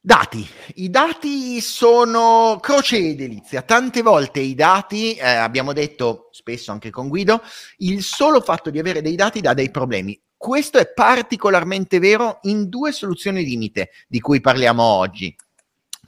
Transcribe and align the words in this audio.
Dati. 0.00 0.48
I 0.76 0.90
dati 0.90 1.60
sono 1.60 2.58
croce 2.60 2.98
e 2.98 3.14
delizia. 3.14 3.62
Tante 3.62 4.02
volte 4.02 4.40
i 4.40 4.54
dati, 4.54 5.14
eh, 5.14 5.26
abbiamo 5.26 5.72
detto 5.72 6.28
spesso 6.30 6.70
anche 6.70 6.90
con 6.90 7.08
Guido, 7.08 7.42
il 7.78 8.02
solo 8.02 8.40
fatto 8.40 8.70
di 8.70 8.78
avere 8.78 9.02
dei 9.02 9.16
dati 9.16 9.40
dà 9.40 9.54
dei 9.54 9.70
problemi. 9.70 10.18
Questo 10.36 10.78
è 10.78 10.92
particolarmente 10.92 11.98
vero 11.98 12.38
in 12.42 12.68
due 12.68 12.92
soluzioni 12.92 13.44
limite 13.44 13.90
di 14.06 14.20
cui 14.20 14.40
parliamo 14.40 14.82
oggi. 14.82 15.34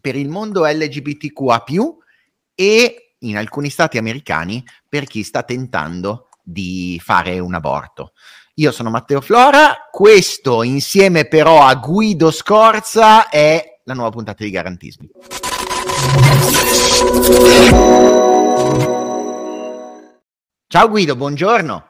Per 0.00 0.14
il 0.14 0.28
mondo 0.28 0.64
LGBTQA, 0.64 1.64
e 2.54 3.14
in 3.20 3.38
alcuni 3.38 3.70
stati 3.70 3.96
americani 3.96 4.62
per 4.86 5.04
chi 5.04 5.22
sta 5.22 5.42
tentando 5.42 6.28
di 6.42 7.00
fare 7.02 7.38
un 7.38 7.54
aborto. 7.54 8.12
Io 8.56 8.70
sono 8.70 8.90
Matteo 8.90 9.22
Flora, 9.22 9.88
questo 9.90 10.62
insieme 10.62 11.26
però 11.26 11.62
a 11.62 11.74
Guido 11.76 12.30
Scorza 12.30 13.30
è 13.30 13.69
la 13.90 13.94
nuova 13.94 14.10
puntata 14.10 14.44
di 14.44 14.50
Garantismi. 14.50 15.10
Ciao 20.68 20.88
Guido, 20.88 21.16
buongiorno. 21.16 21.86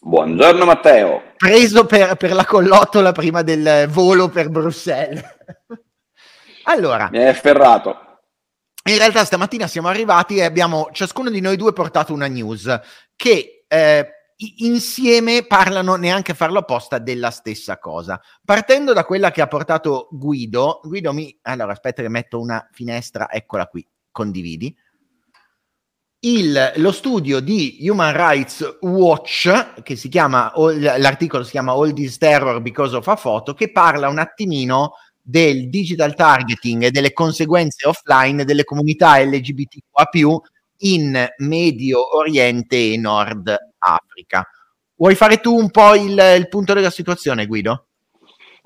Buongiorno 0.00 0.64
Matteo. 0.64 1.22
Preso 1.36 1.84
per, 1.84 2.16
per 2.16 2.32
la 2.32 2.46
collottola 2.46 3.12
prima 3.12 3.42
del 3.42 3.86
volo 3.88 4.30
per 4.30 4.48
Bruxelles. 4.48 5.22
allora. 6.64 7.08
Mi 7.10 7.18
hai 7.18 7.28
afferrato. 7.28 7.98
In 8.84 8.96
realtà 8.96 9.24
stamattina 9.24 9.66
siamo 9.66 9.88
arrivati 9.88 10.38
e 10.38 10.44
abbiamo 10.44 10.88
ciascuno 10.92 11.30
di 11.30 11.40
noi 11.40 11.56
due 11.56 11.72
portato 11.72 12.12
una 12.12 12.26
news 12.26 12.80
che 13.14 13.64
eh, 13.68 14.08
insieme 14.58 15.44
parlano 15.46 15.96
neanche 15.96 16.32
a 16.32 16.34
farlo 16.34 16.60
apposta 16.60 16.98
della 16.98 17.30
stessa 17.30 17.78
cosa. 17.78 18.20
Partendo 18.44 18.92
da 18.92 19.04
quella 19.04 19.30
che 19.30 19.40
ha 19.40 19.46
portato 19.46 20.08
Guido, 20.10 20.80
Guido 20.82 21.12
mi... 21.12 21.36
Allora, 21.42 21.72
aspetta 21.72 22.02
che 22.02 22.08
metto 22.08 22.40
una 22.40 22.66
finestra, 22.72 23.30
eccola 23.30 23.66
qui, 23.66 23.86
condividi. 24.10 24.74
Il, 26.24 26.72
lo 26.76 26.92
studio 26.92 27.40
di 27.40 27.78
Human 27.80 28.12
Rights 28.12 28.78
Watch, 28.82 29.82
che 29.82 29.96
si 29.96 30.08
chiama, 30.08 30.52
l'articolo 30.54 31.42
si 31.42 31.50
chiama 31.50 31.72
All 31.72 31.92
This 31.92 32.16
Terror 32.16 32.60
Because 32.60 32.94
of 32.94 33.08
a 33.08 33.16
Photo, 33.16 33.54
che 33.54 33.72
parla 33.72 34.08
un 34.08 34.18
attimino 34.18 34.92
del 35.20 35.68
digital 35.68 36.14
targeting 36.14 36.84
e 36.84 36.90
delle 36.90 37.12
conseguenze 37.12 37.88
offline 37.88 38.44
delle 38.44 38.64
comunità 38.64 39.18
LGBTQA+, 39.18 40.08
in 40.84 41.28
Medio 41.38 42.16
Oriente 42.16 42.92
e 42.92 42.96
Nord 42.96 43.71
Africa. 43.82 44.46
Vuoi 44.94 45.14
fare 45.14 45.40
tu 45.40 45.56
un 45.56 45.70
po' 45.70 45.94
il, 45.94 46.18
il 46.36 46.48
punto 46.48 46.74
della 46.74 46.90
situazione, 46.90 47.46
Guido? 47.46 47.88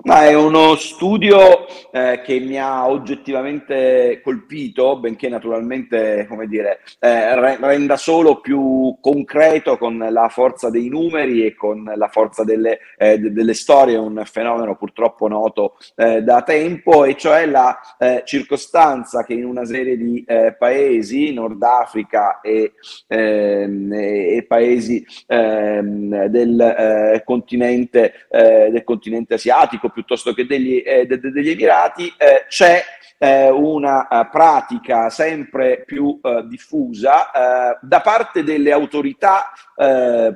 Ma 0.07 0.23
è 0.23 0.33
uno 0.33 0.77
studio 0.77 1.67
eh, 1.91 2.21
che 2.23 2.39
mi 2.39 2.57
ha 2.57 2.87
oggettivamente 2.87 4.21
colpito, 4.23 4.97
benché 4.99 5.27
naturalmente, 5.27 6.25
come 6.29 6.47
dire, 6.47 6.79
eh, 7.01 7.57
renda 7.59 7.97
solo 7.97 8.39
più 8.39 8.97
concreto 9.01 9.77
con 9.77 9.97
la 9.97 10.29
forza 10.29 10.69
dei 10.69 10.87
numeri 10.87 11.45
e 11.45 11.55
con 11.55 11.91
la 11.93 12.07
forza 12.07 12.45
delle, 12.45 12.79
eh, 12.97 13.19
delle 13.19 13.53
storie, 13.53 13.97
un 13.97 14.21
fenomeno 14.23 14.77
purtroppo 14.77 15.27
noto 15.27 15.75
eh, 15.95 16.21
da 16.21 16.41
tempo, 16.41 17.03
e 17.03 17.17
cioè 17.17 17.45
la 17.45 17.77
eh, 17.99 18.21
circostanza 18.23 19.25
che 19.25 19.33
in 19.33 19.43
una 19.43 19.65
serie 19.65 19.97
di 19.97 20.23
eh, 20.25 20.55
paesi, 20.57 21.33
Nord 21.33 21.61
Africa 21.61 22.39
e, 22.39 22.75
ehm, 23.07 23.91
e 23.91 24.45
paesi 24.47 25.05
ehm, 25.27 26.27
del, 26.27 27.21
continente, 27.25 28.13
del 28.29 28.83
continente 28.85 29.33
asiatico, 29.33 29.89
piuttosto 29.97 30.31
che 30.31 30.45
degli, 30.45 30.83
eh, 30.85 31.07
de, 31.07 31.19
de, 31.19 31.31
degli 31.31 31.49
Emirati, 31.49 32.13
eh, 32.17 32.45
c'è 32.47 32.83
eh, 33.19 33.49
una 33.49 34.07
uh, 34.07 34.29
pratica 34.29 35.09
sempre 35.09 35.83
più 35.85 36.19
uh, 36.21 36.45
diffusa 36.45 37.31
uh, 37.31 37.77
da 37.81 38.01
parte 38.01 38.43
delle 38.43 38.71
autorità 38.71 39.51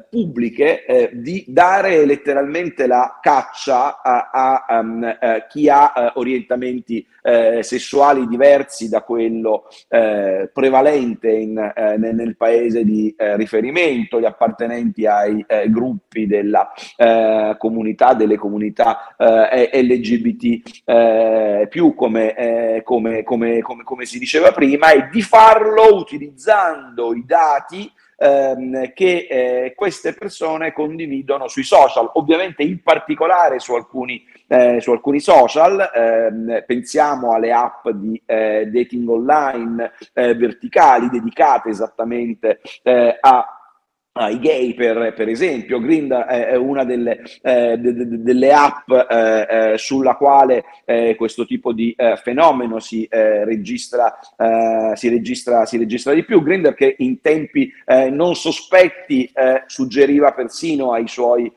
pubbliche 0.08 1.10
di 1.14 1.44
dare 1.48 2.06
letteralmente 2.06 2.86
la 2.86 3.18
caccia 3.20 4.00
a, 4.04 4.30
a 4.32 4.80
um, 4.80 5.18
chi 5.50 5.68
ha 5.68 6.12
orientamenti 6.14 7.04
sessuali 7.62 8.28
diversi 8.28 8.88
da 8.88 9.02
quello 9.02 9.68
prevalente 9.88 11.32
in, 11.32 11.54
nel, 11.54 12.14
nel, 12.14 12.38
paese 12.38 12.84
di 12.84 13.16
riferimento, 13.18 14.20
gli 14.20 14.26
appartenenti 14.26 15.08
ai 15.08 15.44
gruppi 15.70 16.28
della 16.28 16.72
comunità, 17.58 18.14
delle 18.14 18.38
comunità 18.38 19.16
LGBT 19.50 21.68
più 21.68 21.96
come 21.96 22.82
come, 22.84 23.24
come, 23.24 23.62
come, 23.62 23.84
come, 23.84 24.06
si 24.06 24.20
diceva 24.20 24.52
prima, 24.52 24.92
e 24.92 25.10
di 25.12 25.22
farlo 25.22 25.96
utilizzando 25.96 27.14
i 27.14 27.24
dati 27.26 27.92
ehm, 28.22 28.94
che 28.94 29.28
eh, 29.30 29.74
queste 29.76 30.14
persone 30.14 30.74
condividono 30.74 31.48
sui 31.48 31.64
social, 31.64 32.10
ovviamente 32.14 32.62
in 32.62 32.82
particolare 32.84 33.60
su 33.60 33.74
alcuni, 33.74 34.24
eh, 34.48 34.80
su 34.80 34.92
alcuni 34.92 35.20
social, 35.20 35.90
ehm, 35.94 36.64
pensiamo 36.68 37.34
alle 37.34 37.52
app 37.52 37.90
di 37.90 38.22
eh, 38.26 38.70
dating 38.72 39.10
online 39.10 39.92
eh, 40.14 40.36
verticali 40.36 41.10
dedicate 41.10 41.70
esattamente 41.70 42.62
eh, 42.84 43.18
a 43.20 43.56
ai 44.14 44.40
gay 44.40 44.74
per, 44.74 45.14
per, 45.16 45.30
esempio, 45.30 45.80
Grindr 45.80 46.26
è 46.26 46.56
una 46.56 46.84
delle, 46.84 47.22
eh, 47.42 47.78
de, 47.78 47.94
de, 47.94 48.22
delle 48.22 48.52
app 48.52 48.90
eh, 48.90 49.48
eh, 49.50 49.78
sulla 49.78 50.16
quale 50.16 50.66
eh, 50.84 51.16
questo 51.16 51.46
tipo 51.46 51.72
di 51.72 51.94
eh, 51.96 52.18
fenomeno 52.18 52.80
si, 52.80 53.06
eh, 53.06 53.46
registra, 53.46 54.20
si, 54.96 55.08
registra, 55.08 55.66
si 55.66 55.78
registra 55.78 56.14
di 56.14 56.26
più. 56.26 56.42
Grindr 56.42 56.74
che 56.74 56.96
in 57.00 57.22
tempi 57.22 57.72
non 58.12 58.36
sospetti 58.36 59.32
suggeriva 59.68 60.32
persino 60.34 60.92
ai 60.92 61.08
suoi 61.08 61.52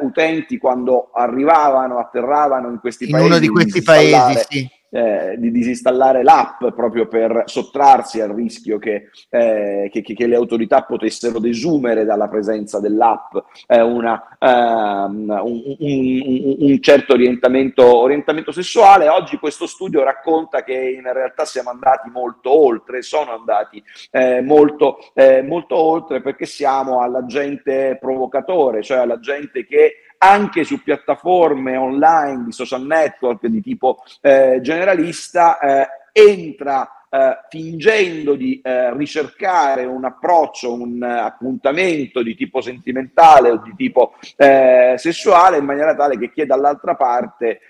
utenti 0.00 0.58
quando 0.58 1.10
arrivavano, 1.12 1.98
atterravano 1.98 2.70
in 2.70 2.78
questi 2.78 3.04
in 3.04 3.12
paesi. 3.12 3.26
uno 3.26 3.38
di 3.38 3.48
questi 3.48 3.82
paesi, 3.82 4.44
sì 4.48 4.75
eh, 4.90 5.34
di 5.38 5.50
disinstallare 5.50 6.22
l'app 6.22 6.64
proprio 6.74 7.06
per 7.06 7.42
sottrarsi 7.46 8.20
al 8.20 8.30
rischio 8.30 8.78
che, 8.78 9.10
eh, 9.30 9.88
che, 9.92 10.02
che 10.02 10.26
le 10.26 10.36
autorità 10.36 10.82
potessero 10.82 11.38
desumere 11.38 12.04
dalla 12.04 12.28
presenza 12.28 12.80
dell'app 12.80 13.36
eh, 13.66 13.80
una, 13.80 14.36
um, 14.38 15.28
un, 15.28 15.76
un, 15.78 16.56
un, 16.58 16.80
certo 16.80 17.14
orientamento, 17.14 17.98
orientamento, 17.98 18.52
sessuale. 18.52 19.08
Oggi 19.08 19.38
questo 19.38 19.66
studio 19.66 20.02
racconta 20.02 20.62
che 20.62 20.74
in 20.74 21.12
realtà 21.12 21.44
siamo 21.44 21.70
andati 21.70 22.08
molto 22.10 22.50
oltre, 22.50 23.02
sono 23.02 23.32
andati 23.32 23.82
eh, 24.10 24.40
molto, 24.40 24.98
eh, 25.14 25.42
molto 25.42 25.76
oltre 25.76 26.20
perché 26.20 26.46
siamo 26.46 27.00
all'agente 27.00 27.98
provocatore, 28.00 28.82
cioè 28.82 28.98
all'agente 28.98 29.64
che 29.66 30.05
anche 30.18 30.64
su 30.64 30.82
piattaforme 30.82 31.76
online 31.76 32.44
di 32.44 32.52
social 32.52 32.82
network 32.82 33.46
di 33.46 33.60
tipo 33.60 34.02
eh, 34.20 34.60
generalista 34.62 35.58
eh, 35.58 35.88
entra 36.12 36.96
eh, 37.08 37.38
fingendo 37.48 38.34
di 38.34 38.60
eh, 38.62 38.92
ricercare 38.94 39.84
un 39.84 40.04
approccio, 40.04 40.72
un 40.72 41.00
uh, 41.00 41.24
appuntamento 41.24 42.22
di 42.22 42.34
tipo 42.34 42.60
sentimentale 42.60 43.50
o 43.50 43.56
di 43.58 43.74
tipo 43.76 44.14
eh, 44.36 44.94
sessuale 44.96 45.58
in 45.58 45.64
maniera 45.64 45.94
tale 45.94 46.18
che 46.18 46.32
chi 46.32 46.42
è 46.42 46.46
dall'altra 46.46 46.94
parte 46.94 47.46
eh, 47.48 47.60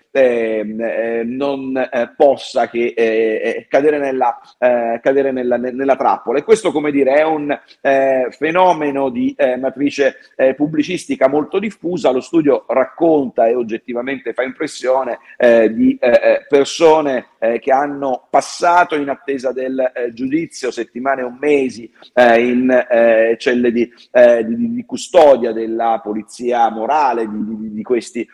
non 1.25 1.77
eh, 1.77 2.13
possa 2.17 2.69
che, 2.69 2.95
eh, 2.97 3.41
eh 3.45 3.67
cadere, 3.69 3.99
nella, 3.99 4.39
eh, 4.59 4.99
cadere 5.03 5.31
nella, 5.31 5.57
nella, 5.57 5.97
trappola. 5.97 6.39
E 6.39 6.43
questo, 6.43 6.73
come 6.73 6.91
dire, 6.91 7.15
è 7.15 7.23
un 7.23 7.59
eh, 7.81 8.29
fenomeno 8.31 9.11
di 9.11 9.35
matrice 9.59 10.17
pubblicistica 10.57 11.29
molto 11.29 11.59
diffusa. 11.59 12.11
Lo 12.11 12.21
studio 12.21 12.65
racconta 12.69 13.47
e 13.47 13.55
oggettivamente 13.55 14.33
fa 14.33 14.43
impressione 14.43 15.19
di 15.71 15.99
persone 16.49 17.27
che 17.39 17.71
hanno 17.71 18.27
passato 18.31 18.97
in 18.97 19.09
attesa 19.09 19.53
del 19.53 20.11
giudizio 20.13 20.71
settimane 20.71 21.23
o 21.23 21.37
mesi 21.39 21.91
in 22.15 23.37
celle 23.39 23.73
di, 23.73 23.91
di, 24.45 24.75
di, 24.75 24.85
custodia 24.85 25.53
della 25.53 26.01
polizia 26.03 26.71
morale 26.71 27.29
di, 27.29 27.73
di 27.73 27.83
questi, 27.83 28.29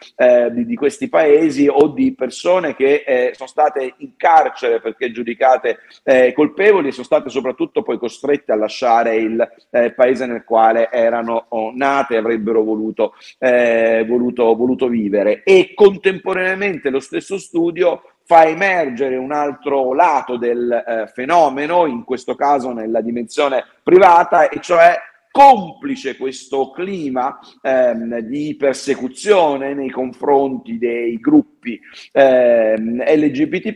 di 0.53 0.75
questi 0.75 1.09
paesi 1.09 1.69
o 1.75 1.89
di 1.89 2.15
persone 2.15 2.75
che 2.75 3.05
eh, 3.07 3.33
sono 3.35 3.49
state 3.49 3.95
in 3.99 4.17
carcere 4.17 4.81
perché 4.81 5.11
giudicate 5.13 5.79
eh, 6.03 6.33
colpevoli 6.33 6.89
e 6.89 6.93
sono 6.93 7.05
state 7.05 7.29
soprattutto 7.29 7.83
poi 7.83 7.99
costrette 7.99 8.53
a 8.53 8.57
lasciare 8.57 9.17
il 9.17 9.51
eh, 9.71 9.93
paese 9.93 10.27
nel 10.27 10.45
quale 10.45 10.91
erano 10.91 11.47
oh, 11.49 11.73
nate 11.75 12.15
e 12.15 12.19
avrebbero 12.19 12.63
voluto, 12.63 13.15
eh, 13.39 14.05
voluto, 14.07 14.55
voluto 14.55 14.89
vivere. 14.89 15.43
E 15.45 15.73
contemporaneamente 15.75 16.91
lo 16.91 17.01
stesso 17.01 17.39
studio 17.39 18.03
fa 18.25 18.47
emergere 18.47 19.17
un 19.17 19.33
altro 19.33 19.93
lato 19.93 20.37
del 20.37 20.71
eh, 20.71 21.07
fenomeno, 21.13 21.87
in 21.87 22.05
questo 22.05 22.35
caso 22.35 22.73
nella 22.73 23.01
dimensione 23.01 23.65
privata, 23.83 24.49
e 24.49 24.61
cioè 24.61 24.97
complice 25.33 26.17
questo 26.17 26.71
clima 26.71 27.41
ehm, 27.63 28.19
di 28.19 28.55
persecuzione 28.57 29.75
nei 29.75 29.91
confronti 29.91 30.79
dei 30.79 31.17
gruppi 31.17 31.81
ehm, 32.13 33.03
LGBT, 33.03 33.75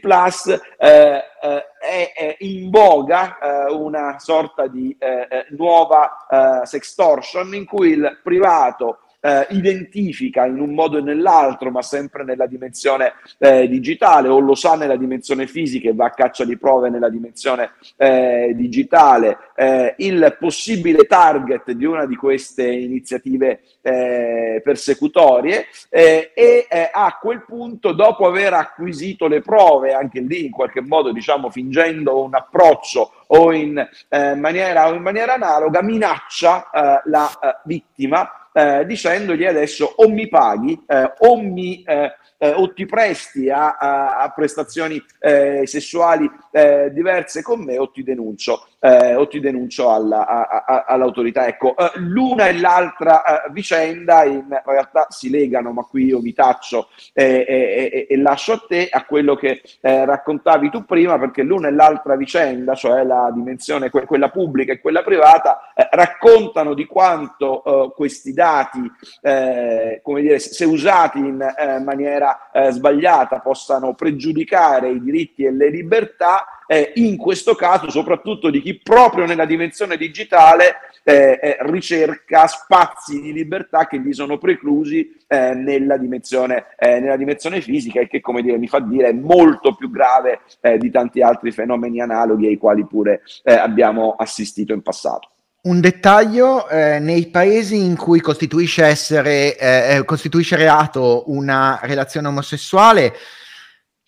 eh, 0.78 1.22
eh, 1.42 2.12
è, 2.12 2.36
in 2.40 2.70
voga 2.70 3.38
eh, 3.38 3.72
una 3.72 4.18
sorta 4.18 4.66
di 4.66 4.94
eh, 4.98 5.26
eh, 5.28 5.46
nuova 5.50 6.26
eh, 6.28 6.66
sextortion 6.66 7.54
in 7.54 7.64
cui 7.64 7.90
il 7.90 8.20
privato 8.22 8.98
eh, 9.26 9.46
identifica 9.50 10.46
in 10.46 10.60
un 10.60 10.72
modo 10.72 10.98
e 10.98 11.00
nell'altro, 11.00 11.72
ma 11.72 11.82
sempre 11.82 12.22
nella 12.22 12.46
dimensione 12.46 13.14
eh, 13.38 13.68
digitale, 13.68 14.28
o 14.28 14.38
lo 14.38 14.54
sa 14.54 14.76
nella 14.76 14.96
dimensione 14.96 15.48
fisica 15.48 15.88
e 15.88 15.94
va 15.94 16.06
a 16.06 16.10
caccia 16.10 16.44
di 16.44 16.56
prove 16.56 16.90
nella 16.90 17.08
dimensione 17.08 17.72
eh, 17.96 18.52
digitale, 18.54 19.38
eh, 19.56 19.94
il 19.98 20.36
possibile 20.38 21.06
target 21.06 21.72
di 21.72 21.84
una 21.84 22.06
di 22.06 22.14
queste 22.14 22.70
iniziative 22.70 23.62
eh, 23.82 24.60
persecutorie 24.62 25.66
eh, 25.90 26.30
e 26.32 26.68
a 26.92 27.18
quel 27.20 27.44
punto, 27.44 27.92
dopo 27.92 28.28
aver 28.28 28.54
acquisito 28.54 29.26
le 29.26 29.40
prove, 29.40 29.92
anche 29.92 30.20
lì 30.20 30.44
in 30.44 30.52
qualche 30.52 30.80
modo, 30.80 31.10
diciamo, 31.10 31.50
fingendo 31.50 32.22
un 32.22 32.34
approccio 32.34 33.12
o 33.28 33.52
in, 33.52 33.84
maniera, 34.36 34.88
o 34.88 34.94
in 34.94 35.02
maniera 35.02 35.34
analoga, 35.34 35.82
minaccia 35.82 36.70
la 37.04 37.28
vittima 37.64 38.45
eh, 38.56 38.86
dicendogli 38.86 39.44
adesso 39.44 39.92
o 39.96 40.08
mi 40.08 40.28
paghi 40.28 40.82
eh, 40.86 41.12
o, 41.18 41.38
mi, 41.38 41.82
eh, 41.82 42.10
eh 42.38 42.52
o 42.52 42.72
ti 42.72 42.86
presti 42.86 43.50
a, 43.50 43.76
a, 43.76 44.22
a 44.22 44.30
prestazioni 44.30 45.02
eh, 45.20 45.62
sessuali 45.66 46.30
diverse 46.90 47.42
con 47.42 47.62
me 47.62 47.76
o 47.76 47.90
ti 47.90 48.02
denuncio 48.02 48.66
eh, 48.80 49.14
o 49.14 49.26
ti 49.26 49.40
denuncio 49.40 49.90
alla, 49.90 50.26
a, 50.26 50.64
a, 50.66 50.84
all'autorità. 50.86 51.46
Ecco, 51.46 51.76
eh, 51.76 51.90
l'una 51.96 52.48
e 52.48 52.58
l'altra 52.58 53.44
eh, 53.44 53.50
vicenda 53.50 54.24
in 54.24 54.44
realtà 54.64 55.06
si 55.08 55.30
legano, 55.30 55.72
ma 55.72 55.82
qui 55.82 56.04
io 56.06 56.20
mi 56.20 56.32
taccio 56.32 56.88
e, 57.12 58.06
e 58.08 58.16
lascio 58.18 58.52
a 58.52 58.64
te 58.66 58.88
a 58.90 59.04
quello 59.04 59.34
che 59.34 59.62
eh, 59.80 60.04
raccontavi 60.04 60.70
tu 60.70 60.84
prima, 60.84 61.18
perché 61.18 61.42
l'una 61.42 61.68
e 61.68 61.72
l'altra 61.72 62.16
vicenda, 62.16 62.74
cioè 62.74 63.04
la 63.04 63.30
dimensione, 63.32 63.90
que- 63.90 64.04
quella 64.04 64.30
pubblica 64.30 64.72
e 64.72 64.80
quella 64.80 65.02
privata, 65.02 65.72
eh, 65.74 65.88
raccontano 65.90 66.74
di 66.74 66.86
quanto 66.86 67.64
eh, 67.64 67.92
questi 67.94 68.32
dati, 68.32 68.80
come 70.02 70.20
dire, 70.20 70.38
se 70.38 70.64
usati 70.64 71.18
in 71.18 71.82
maniera 71.84 72.50
sbagliata, 72.70 73.40
possano 73.40 73.94
pregiudicare 73.94 74.90
i 74.90 75.00
diritti 75.00 75.44
e 75.44 75.52
le 75.52 75.70
libertà 75.70 76.55
eh, 76.66 76.92
in 76.96 77.16
questo 77.16 77.54
caso 77.54 77.90
soprattutto 77.90 78.50
di 78.50 78.60
chi 78.60 78.80
proprio 78.80 79.26
nella 79.26 79.44
dimensione 79.44 79.96
digitale 79.96 80.76
eh, 81.02 81.38
eh, 81.40 81.56
ricerca 81.60 82.46
spazi 82.46 83.20
di 83.20 83.32
libertà 83.32 83.86
che 83.86 84.00
gli 84.00 84.12
sono 84.12 84.38
preclusi 84.38 85.16
eh, 85.28 85.54
nella 85.54 85.96
dimensione, 85.96 86.66
eh, 86.78 86.98
nella, 86.98 87.16
dimensione, 87.16 87.60
fisica 87.60 88.00
e 88.00 88.08
che 88.08 88.20
come 88.20 88.42
dire, 88.42 88.58
mi 88.58 88.68
fa 88.68 88.80
dire 88.80 89.08
è 89.08 89.12
molto 89.12 89.74
più 89.74 89.90
grave 89.90 90.40
eh, 90.60 90.78
di 90.78 90.90
tanti 90.90 91.22
altri 91.22 91.52
fenomeni 91.52 92.00
analoghi 92.00 92.46
ai 92.46 92.58
quali 92.58 92.84
pure 92.86 93.22
abbiamo 93.44 94.14
assistito 94.18 94.72
in 94.72 94.82
passato. 94.82 95.30
Un 95.66 95.80
dettaglio, 95.80 96.68
eh, 96.68 97.00
nei 97.00 97.26
paesi 97.26 97.84
in 97.84 97.96
cui 97.96 98.20
costituisce, 98.20 98.84
essere, 98.84 99.56
eh, 99.58 100.04
costituisce 100.04 100.54
reato 100.54 101.24
una 101.26 101.80
relazione 101.82 102.28
omosessuale, 102.28 103.12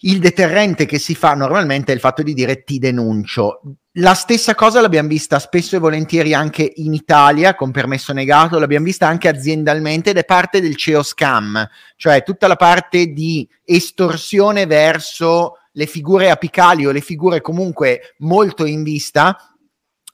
il 0.02 0.20
deterrente 0.20 0.86
che 0.86 0.98
si 0.98 1.14
fa 1.14 1.34
normalmente 1.34 1.90
è 1.90 1.94
il 1.94 2.00
fatto 2.00 2.22
di 2.22 2.34
dire 2.34 2.62
ti 2.62 2.78
denuncio. 2.78 3.60
La 3.94 4.14
stessa 4.14 4.54
cosa 4.54 4.80
l'abbiamo 4.80 5.08
vista 5.08 5.40
spesso 5.40 5.74
e 5.74 5.80
volentieri 5.80 6.34
anche 6.34 6.70
in 6.76 6.94
Italia 6.94 7.56
con 7.56 7.72
permesso 7.72 8.12
negato, 8.12 8.58
l'abbiamo 8.58 8.84
vista 8.84 9.08
anche 9.08 9.26
aziendalmente 9.26 10.10
ed 10.10 10.18
è 10.18 10.24
parte 10.24 10.60
del 10.60 10.76
CEO 10.76 11.02
scam, 11.02 11.68
cioè 11.96 12.22
tutta 12.22 12.46
la 12.46 12.54
parte 12.54 13.06
di 13.06 13.48
estorsione 13.64 14.66
verso 14.66 15.54
le 15.72 15.86
figure 15.86 16.30
apicali 16.30 16.86
o 16.86 16.92
le 16.92 17.00
figure 17.00 17.40
comunque 17.40 18.14
molto 18.18 18.66
in 18.66 18.84
vista 18.84 19.36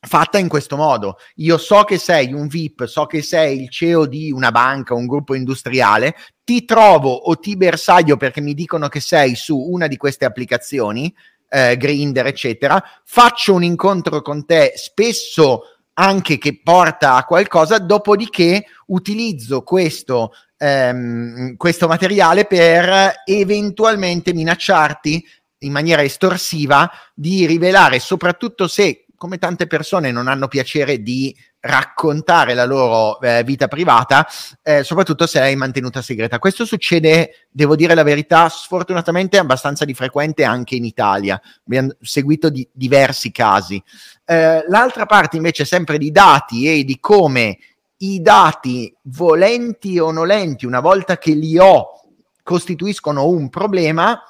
fatta 0.04 0.38
in 0.38 0.48
questo 0.48 0.76
modo. 0.76 1.16
Io 1.36 1.58
so 1.58 1.84
che 1.84 1.98
sei 1.98 2.32
un 2.32 2.46
VIP, 2.46 2.84
so 2.84 3.06
che 3.06 3.22
sei 3.22 3.62
il 3.62 3.70
CEO 3.70 4.06
di 4.06 4.30
una 4.30 4.50
banca, 4.50 4.94
un 4.94 5.06
gruppo 5.06 5.34
industriale, 5.34 6.14
ti 6.44 6.64
trovo 6.64 7.10
o 7.10 7.36
ti 7.38 7.56
bersaglio 7.56 8.16
perché 8.16 8.40
mi 8.40 8.54
dicono 8.54 8.88
che 8.88 9.00
sei 9.00 9.34
su 9.34 9.58
una 9.58 9.86
di 9.86 9.96
queste 9.96 10.24
applicazioni, 10.24 11.14
eh, 11.48 11.76
Grinder, 11.76 12.26
eccetera, 12.26 12.82
faccio 13.04 13.54
un 13.54 13.62
incontro 13.62 14.22
con 14.22 14.44
te 14.44 14.72
spesso 14.76 15.62
anche 15.94 16.38
che 16.38 16.60
porta 16.62 17.14
a 17.14 17.24
qualcosa, 17.24 17.78
dopodiché 17.78 18.64
utilizzo 18.86 19.62
questo, 19.62 20.32
ehm, 20.56 21.56
questo 21.56 21.86
materiale 21.86 22.46
per 22.46 23.22
eventualmente 23.24 24.34
minacciarti 24.34 25.24
in 25.58 25.72
maniera 25.72 26.02
estorsiva 26.02 26.90
di 27.14 27.46
rivelare, 27.46 27.98
soprattutto 27.98 28.66
se 28.66 29.03
come 29.16 29.38
tante 29.38 29.66
persone 29.66 30.10
non 30.10 30.28
hanno 30.28 30.48
piacere 30.48 31.02
di 31.02 31.34
raccontare 31.60 32.52
la 32.52 32.66
loro 32.66 33.20
eh, 33.20 33.42
vita 33.42 33.68
privata, 33.68 34.26
eh, 34.62 34.84
soprattutto 34.84 35.26
se 35.26 35.40
è 35.40 35.54
mantenuta 35.54 36.02
segreta. 36.02 36.38
Questo 36.38 36.64
succede, 36.64 37.46
devo 37.50 37.74
dire 37.74 37.94
la 37.94 38.02
verità, 38.02 38.48
sfortunatamente 38.48 39.38
abbastanza 39.38 39.84
di 39.84 39.94
frequente 39.94 40.44
anche 40.44 40.76
in 40.76 40.84
Italia. 40.84 41.40
Abbiamo 41.66 41.92
seguito 42.00 42.50
di 42.50 42.68
diversi 42.70 43.30
casi. 43.30 43.82
Eh, 44.24 44.64
l'altra 44.68 45.06
parte 45.06 45.36
invece 45.36 45.64
sempre 45.64 45.96
di 45.96 46.10
dati 46.10 46.68
e 46.68 46.84
di 46.84 47.00
come 47.00 47.58
i 47.98 48.20
dati, 48.20 48.94
volenti 49.04 49.98
o 49.98 50.10
nolenti, 50.10 50.66
una 50.66 50.80
volta 50.80 51.16
che 51.16 51.32
li 51.32 51.58
ho, 51.58 52.00
costituiscono 52.42 53.26
un 53.26 53.48
problema. 53.48 54.20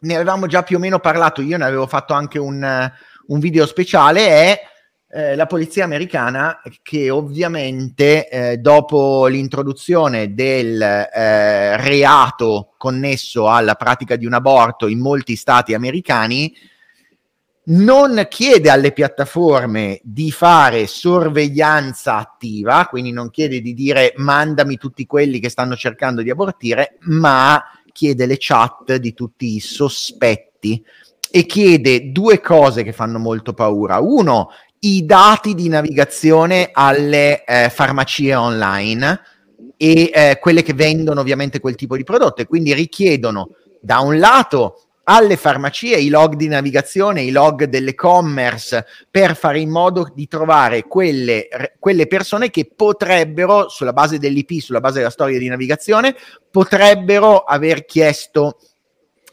Ne 0.00 0.14
avevamo 0.14 0.46
già 0.46 0.62
più 0.62 0.76
o 0.76 0.80
meno 0.80 1.00
parlato, 1.00 1.42
io 1.42 1.56
ne 1.56 1.64
avevo 1.64 1.86
fatto 1.86 2.12
anche 2.12 2.38
un 2.38 2.90
un 3.26 3.38
video 3.38 3.66
speciale 3.66 4.26
è 4.26 4.60
eh, 5.14 5.36
la 5.36 5.46
polizia 5.46 5.84
americana 5.84 6.60
che 6.82 7.10
ovviamente 7.10 8.28
eh, 8.28 8.56
dopo 8.56 9.26
l'introduzione 9.26 10.32
del 10.32 10.80
eh, 10.80 11.76
reato 11.76 12.72
connesso 12.78 13.48
alla 13.48 13.74
pratica 13.74 14.16
di 14.16 14.24
un 14.24 14.32
aborto 14.32 14.86
in 14.86 15.00
molti 15.00 15.36
stati 15.36 15.74
americani 15.74 16.54
non 17.64 18.26
chiede 18.28 18.70
alle 18.70 18.92
piattaforme 18.92 20.00
di 20.02 20.32
fare 20.32 20.86
sorveglianza 20.86 22.16
attiva, 22.16 22.86
quindi 22.86 23.12
non 23.12 23.30
chiede 23.30 23.60
di 23.60 23.72
dire 23.72 24.14
mandami 24.16 24.78
tutti 24.78 25.06
quelli 25.06 25.38
che 25.38 25.48
stanno 25.48 25.76
cercando 25.76 26.22
di 26.22 26.30
abortire, 26.30 26.96
ma 27.02 27.62
chiede 27.92 28.26
le 28.26 28.36
chat 28.38 28.96
di 28.96 29.12
tutti 29.12 29.54
i 29.54 29.60
sospetti 29.60 30.82
e 31.34 31.46
chiede 31.46 32.12
due 32.12 32.42
cose 32.42 32.82
che 32.82 32.92
fanno 32.92 33.18
molto 33.18 33.54
paura. 33.54 34.00
Uno, 34.00 34.50
i 34.80 35.06
dati 35.06 35.54
di 35.54 35.68
navigazione 35.68 36.68
alle 36.70 37.42
eh, 37.44 37.70
farmacie 37.70 38.34
online 38.34 39.20
e 39.78 40.10
eh, 40.12 40.38
quelle 40.38 40.62
che 40.62 40.74
vendono 40.74 41.20
ovviamente 41.20 41.58
quel 41.58 41.74
tipo 41.74 41.96
di 41.96 42.04
prodotto 42.04 42.42
e 42.42 42.46
quindi 42.46 42.74
richiedono 42.74 43.54
da 43.80 44.00
un 44.00 44.18
lato 44.18 44.82
alle 45.04 45.38
farmacie 45.38 45.96
i 45.96 46.10
log 46.10 46.34
di 46.34 46.48
navigazione, 46.48 47.22
i 47.22 47.30
log 47.30 47.64
dell'e-commerce 47.64 48.84
per 49.10 49.34
fare 49.34 49.58
in 49.58 49.70
modo 49.70 50.12
di 50.14 50.28
trovare 50.28 50.82
quelle, 50.82 51.48
quelle 51.78 52.06
persone 52.06 52.50
che 52.50 52.70
potrebbero, 52.76 53.70
sulla 53.70 53.94
base 53.94 54.18
dell'IP, 54.18 54.60
sulla 54.60 54.80
base 54.80 54.98
della 54.98 55.10
storia 55.10 55.38
di 55.38 55.48
navigazione, 55.48 56.14
potrebbero 56.50 57.38
aver 57.38 57.86
chiesto 57.86 58.58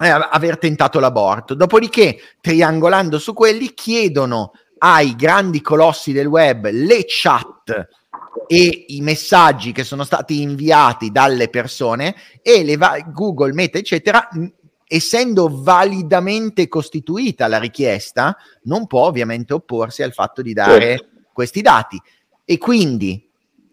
eh, 0.01 0.07
aver 0.07 0.57
tentato 0.57 0.99
l'aborto. 0.99 1.53
Dopodiché, 1.53 2.19
triangolando 2.39 3.19
su 3.19 3.33
quelli, 3.33 3.73
chiedono 3.73 4.51
ai 4.79 5.15
grandi 5.15 5.61
colossi 5.61 6.13
del 6.13 6.27
web 6.27 6.69
le 6.71 7.03
chat 7.05 7.87
e 8.47 8.85
i 8.87 9.01
messaggi 9.01 9.73
che 9.73 9.83
sono 9.83 10.05
stati 10.05 10.41
inviati 10.41 11.11
dalle 11.11 11.49
persone 11.49 12.15
e 12.41 12.77
va- 12.77 12.97
Google, 13.11 13.53
Meta, 13.53 13.77
eccetera, 13.77 14.29
essendo 14.87 15.49
validamente 15.61 16.67
costituita 16.67 17.47
la 17.47 17.59
richiesta, 17.59 18.35
non 18.63 18.87
può 18.87 19.01
ovviamente 19.01 19.53
opporsi 19.53 20.01
al 20.01 20.13
fatto 20.13 20.41
di 20.41 20.53
dare 20.53 20.97
certo. 20.97 21.07
questi 21.33 21.61
dati. 21.61 22.01
E 22.45 22.57
quindi 22.57 23.28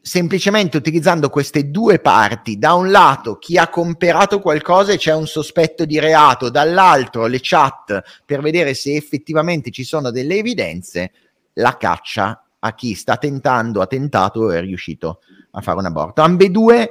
semplicemente 0.07 0.77
utilizzando 0.77 1.29
queste 1.29 1.69
due 1.69 1.99
parti, 1.99 2.59
da 2.59 2.75
un 2.75 2.93
lato 2.93 3.39
chi 3.39 3.59
ha 3.59 3.69
comperato 3.69 4.39
qualcosa 4.39 4.93
e 4.93 4.99
c'è 4.99 5.13
un 5.13 5.27
sospetto 5.27 5.85
di 5.85 5.99
reato, 5.99 6.49
dall'altro 6.49 7.27
le 7.27 7.41
chat 7.43 8.23
per 8.25 8.41
vedere 8.41 8.75
se 8.75 8.95
effettivamente 8.95 9.73
ci 9.73 9.83
sono 9.83 10.13
delle 10.13 10.37
evidenze, 10.37 11.11
la 11.55 11.77
caccia 11.77 12.41
a 12.61 12.75
chi 12.75 12.95
sta 12.95 13.17
tentando, 13.17 13.81
ha 13.81 13.89
tentato 13.89 14.43
o 14.43 14.51
è 14.53 14.61
riuscito 14.61 15.23
a 15.51 15.61
fare 15.61 15.79
un 15.79 15.87
aborto. 15.87 16.23
Ambedue 16.23 16.91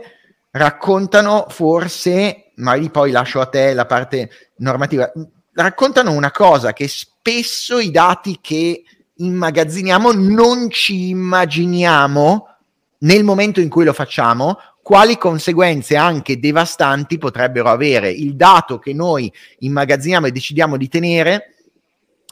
raccontano 0.52 1.46
forse, 1.48 2.52
ma 2.56 2.74
lì 2.74 2.90
poi 2.90 3.12
lascio 3.12 3.40
a 3.40 3.46
te 3.46 3.74
la 3.74 3.86
parte 3.86 4.30
normativa, 4.58 5.10
raccontano 5.54 6.12
una 6.12 6.32
cosa 6.32 6.74
che 6.74 6.90
spesso 6.90 7.80
i 7.80 7.92
dati 7.92 8.40
che 8.42 8.84
immagazziniamo 9.16 10.12
non 10.12 10.70
ci 10.70 11.08
immaginiamo 11.08 12.50
nel 13.00 13.24
momento 13.24 13.60
in 13.60 13.70
cui 13.70 13.86
lo 13.86 13.94
facciamo, 13.94 14.58
quali 14.82 15.18
conseguenze 15.18 15.96
anche 15.96 16.40
devastanti 16.40 17.18
potrebbero 17.18 17.70
avere. 17.70 18.12
Il 18.12 18.36
dato 18.36 18.78
che 18.78 18.94
noi 18.94 19.32
immagazziniamo 19.60 20.28
e 20.28 20.32
decidiamo 20.32 20.78
di 20.78 20.88
tenere 20.88 21.56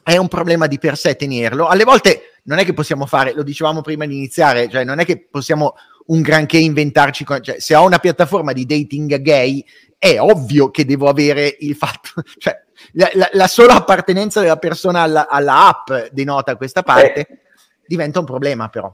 è 0.03 0.17
un 0.17 0.27
problema 0.27 0.67
di 0.67 0.77
per 0.77 0.97
sé 0.97 1.15
tenerlo. 1.15 1.67
Alle 1.67 1.83
volte 1.83 2.39
non 2.43 2.59
è 2.59 2.65
che 2.65 2.73
possiamo 2.73 3.05
fare, 3.05 3.33
lo 3.33 3.43
dicevamo 3.43 3.81
prima 3.81 4.05
di 4.05 4.15
iniziare, 4.15 4.69
cioè 4.69 4.83
non 4.83 4.99
è 4.99 5.05
che 5.05 5.27
possiamo 5.29 5.75
un 6.07 6.21
granché 6.21 6.57
inventarci, 6.57 7.25
cioè 7.41 7.59
se 7.59 7.75
ho 7.75 7.85
una 7.85 7.99
piattaforma 7.99 8.51
di 8.51 8.65
dating 8.65 9.21
gay 9.21 9.63
è 9.97 10.19
ovvio 10.19 10.69
che 10.69 10.85
devo 10.85 11.07
avere 11.07 11.55
il 11.61 11.75
fatto, 11.75 12.21
cioè 12.37 12.61
la, 12.93 13.09
la, 13.13 13.29
la 13.31 13.47
sola 13.47 13.75
appartenenza 13.75 14.41
della 14.41 14.57
persona 14.57 15.01
alla, 15.01 15.27
alla 15.27 15.67
app 15.67 16.11
denota 16.11 16.57
questa 16.57 16.83
parte, 16.83 17.19
eh. 17.21 17.39
diventa 17.87 18.19
un 18.19 18.25
problema 18.25 18.67
però. 18.67 18.93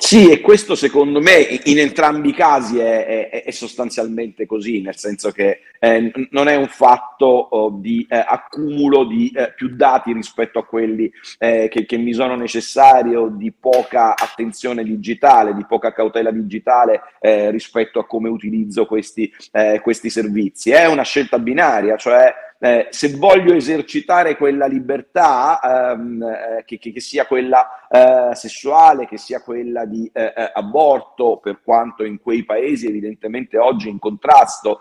Sì, 0.00 0.30
e 0.30 0.40
questo 0.40 0.76
secondo 0.76 1.20
me 1.20 1.38
in 1.64 1.80
entrambi 1.80 2.28
i 2.28 2.32
casi 2.32 2.78
è, 2.78 3.28
è, 3.30 3.42
è 3.42 3.50
sostanzialmente 3.50 4.46
così, 4.46 4.80
nel 4.80 4.96
senso 4.96 5.32
che 5.32 5.62
eh, 5.80 6.12
non 6.30 6.46
è 6.46 6.54
un 6.54 6.68
fatto 6.68 7.26
oh, 7.26 7.70
di 7.70 8.06
eh, 8.08 8.16
accumulo 8.16 9.04
di 9.04 9.32
eh, 9.34 9.52
più 9.54 9.74
dati 9.74 10.12
rispetto 10.12 10.60
a 10.60 10.64
quelli 10.64 11.10
eh, 11.38 11.66
che, 11.68 11.84
che, 11.84 11.96
mi 11.96 12.14
sono 12.14 12.36
necessari 12.36 13.16
o 13.16 13.26
di 13.26 13.52
poca 13.52 14.14
attenzione 14.16 14.84
digitale, 14.84 15.52
di 15.52 15.66
poca 15.66 15.92
cautela 15.92 16.30
digitale 16.30 17.00
eh, 17.20 17.50
rispetto 17.50 17.98
a 17.98 18.06
come 18.06 18.28
utilizzo 18.28 18.86
questi, 18.86 19.30
eh, 19.50 19.80
questi 19.82 20.10
servizi. 20.10 20.70
È 20.70 20.86
una 20.86 21.02
scelta 21.02 21.40
binaria, 21.40 21.96
cioè 21.96 22.32
eh, 22.60 22.88
se 22.90 23.14
voglio 23.16 23.54
esercitare 23.54 24.36
quella 24.36 24.66
libertà, 24.66 25.60
ehm, 25.92 26.22
eh, 26.22 26.64
che, 26.64 26.78
che, 26.78 26.90
che, 26.90 27.00
sia 27.00 27.24
quella 27.24 27.86
eh, 27.88 28.34
sessuale, 28.34 29.06
che 29.06 29.16
sia 29.16 29.40
quella 29.42 29.84
di 29.84 30.10
eh, 30.12 30.32
eh, 30.36 30.50
aborto, 30.54 31.38
per 31.40 31.60
quanto 31.62 32.04
in 32.04 32.20
quei 32.20 32.44
paesi 32.44 32.88
evidentemente 32.88 33.58
oggi 33.58 33.88
in 33.88 33.98
contrasto 33.98 34.80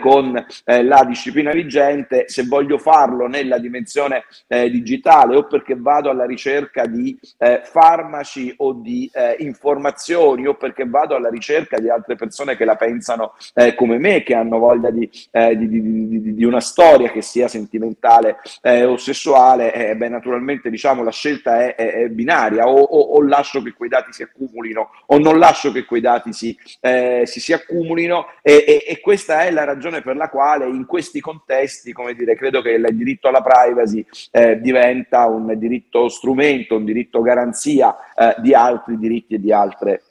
con 0.00 0.44
la 0.64 1.04
disciplina 1.04 1.52
vigente, 1.52 2.24
se 2.28 2.44
voglio 2.44 2.78
farlo 2.78 3.26
nella 3.26 3.58
dimensione 3.58 4.24
digitale 4.46 5.36
o 5.36 5.46
perché 5.46 5.74
vado 5.76 6.10
alla 6.10 6.26
ricerca 6.26 6.86
di 6.86 7.18
farmaci 7.62 8.52
o 8.58 8.72
di 8.72 9.10
informazioni 9.38 10.46
o 10.46 10.54
perché 10.54 10.86
vado 10.86 11.16
alla 11.16 11.28
ricerca 11.28 11.78
di 11.78 11.88
altre 11.88 12.16
persone 12.16 12.56
che 12.56 12.64
la 12.64 12.76
pensano 12.76 13.34
come 13.76 13.98
me, 13.98 14.22
che 14.22 14.34
hanno 14.34 14.58
voglia 14.58 14.90
di, 14.90 15.08
di, 15.30 15.68
di, 15.68 16.34
di 16.34 16.44
una 16.44 16.60
storia 16.60 17.10
che 17.14 17.22
sia 17.22 17.46
sentimentale 17.46 18.38
eh, 18.60 18.84
o 18.84 18.96
sessuale, 18.96 19.72
eh, 19.72 19.94
beh, 19.94 20.08
naturalmente 20.08 20.68
diciamo 20.68 21.04
la 21.04 21.12
scelta 21.12 21.62
è, 21.62 21.76
è, 21.76 21.92
è 21.92 22.08
binaria, 22.08 22.66
o, 22.66 22.74
o, 22.76 22.98
o, 23.16 23.22
lascio 23.22 23.62
che 23.62 23.72
quei 23.72 23.88
dati 23.88 24.12
si 24.12 24.24
accumulino 24.24 24.90
o 25.06 25.18
non 25.18 25.38
lascio 25.38 25.70
che 25.70 25.84
quei 25.84 26.00
dati 26.00 26.32
si, 26.32 26.56
eh, 26.80 27.22
si, 27.24 27.38
si 27.38 27.52
accumulino 27.52 28.26
e, 28.42 28.64
e, 28.66 28.84
e, 28.88 29.00
questa 29.00 29.44
è 29.44 29.52
la 29.52 29.62
ragione 29.62 30.02
per 30.02 30.16
la 30.16 30.28
quale 30.28 30.66
in 30.66 30.86
questi 30.86 31.20
contesti, 31.20 31.92
come 31.92 32.14
dire, 32.14 32.34
credo 32.34 32.60
che 32.60 32.70
il 32.70 32.88
diritto 32.92 33.28
alla 33.28 33.42
privacy 33.42 34.04
eh, 34.32 34.60
diventa 34.60 35.26
un 35.26 35.56
diritto 35.56 36.08
strumento, 36.08 36.76
un 36.76 36.84
diritto 36.84 37.22
garanzia 37.22 37.94
eh, 38.16 38.34
di 38.38 38.52
altri 38.54 38.98
diritti 38.98 39.34
e 39.34 39.40
di 39.40 39.52
altre, 39.52 40.02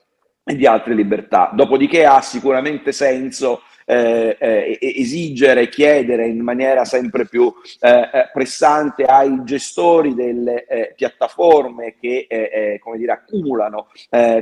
e 0.43 0.55
di 0.55 0.65
altre 0.65 0.93
libertà. 0.93 1.51
Dopodiché 1.53 2.05
ha 2.05 2.21
sicuramente 2.21 2.91
senso 2.91 3.61
eh, 3.85 4.37
eh, 4.39 4.77
esigere, 4.79 5.67
chiedere 5.67 6.27
in 6.27 6.41
maniera 6.41 6.85
sempre 6.85 7.25
più 7.25 7.53
eh, 7.81 7.89
eh 7.89 8.29
pressante 8.31 9.03
ai 9.03 9.43
gestori 9.43 10.13
delle 10.13 10.65
eh, 10.65 10.93
piattaforme 10.95 11.95
che 11.99 12.25
eh, 12.29 12.79
come 12.81 12.97
dire, 12.97 13.11
accumulano 13.11 13.87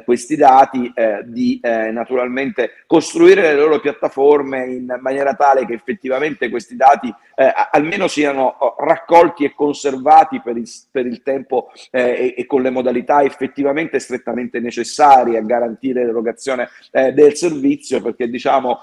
questi 0.06 0.36
dati 0.36 0.92
di 1.26 1.60
naturalmente 1.62 2.84
costruire 2.86 3.42
le 3.42 3.56
loro 3.56 3.80
piattaforme 3.80 4.66
in 4.66 4.98
maniera 5.00 5.34
tale 5.34 5.66
che 5.66 5.74
effettivamente 5.74 6.50
questi 6.50 6.76
dati 6.76 7.14
almeno 7.72 8.08
siano 8.08 8.56
oh, 8.60 8.76
raccolti 8.80 9.46
e 9.46 9.54
conservati 9.54 10.42
per 10.42 10.58
il, 10.58 10.70
per 10.90 11.06
il 11.06 11.22
tempo 11.24 11.72
e, 11.90 12.34
e, 12.38 12.46
con 12.46 12.62
le 12.62 12.70
modalità 12.70 13.24
effettivamente 13.24 14.00
strettamente 14.00 14.60
necessarie 14.60 15.38
a 15.38 15.42
garantire 15.42 15.91
l'erogazione 15.94 16.70
del 16.92 17.36
servizio 17.36 18.02
perché 18.02 18.30
diciamo 18.30 18.80